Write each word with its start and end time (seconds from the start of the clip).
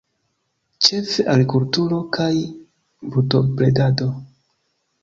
Ĉefe 0.87 1.25
agrikulturo 1.33 2.01
kaj 2.17 2.31
brutobredado. 3.11 4.11